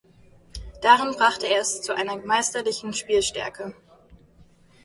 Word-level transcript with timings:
Darin 0.81 1.11
brachte 1.11 1.45
er 1.45 1.61
es 1.61 1.83
zu 1.83 1.93
einer 1.93 2.15
meisterlichen 2.15 2.91
Spielstärke. 2.91 3.75